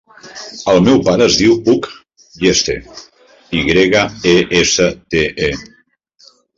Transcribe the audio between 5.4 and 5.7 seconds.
e.